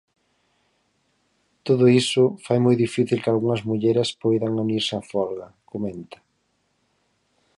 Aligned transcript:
Todo 1.67 1.85
iso 2.01 2.23
fai 2.45 2.57
moi 2.65 2.75
difícil 2.85 3.19
que 3.23 3.31
algunhas 3.31 3.65
mulleres 3.69 4.09
poidan 4.23 4.53
unirse 4.65 4.93
á 4.99 5.01
folga, 5.11 5.47
comenta. 5.71 6.17